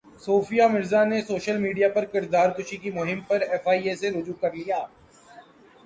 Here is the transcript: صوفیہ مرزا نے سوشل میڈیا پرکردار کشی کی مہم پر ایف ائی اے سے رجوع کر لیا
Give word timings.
صوفیہ 0.19 0.63
مرزا 0.67 1.03
نے 1.05 1.21
سوشل 1.21 1.57
میڈیا 1.57 1.89
پرکردار 1.89 2.49
کشی 2.57 2.77
کی 2.77 2.91
مہم 2.91 3.19
پر 3.27 3.41
ایف 3.49 3.67
ائی 3.67 3.87
اے 3.89 3.95
سے 3.95 4.11
رجوع 4.11 4.33
کر 4.41 4.53
لیا 4.53 4.79